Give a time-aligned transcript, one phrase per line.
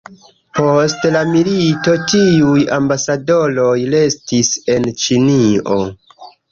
[0.59, 5.81] Post la milito, tiuj ambasadoroj restis en Ĉinio.